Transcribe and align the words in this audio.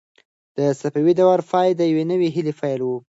د 0.57 0.59
صفوي 0.81 1.13
دورې 1.19 1.43
پای 1.51 1.69
د 1.75 1.81
یوې 1.91 2.03
نوې 2.11 2.27
هیلې 2.35 2.53
پیل 2.61 2.81
و. 2.83 2.89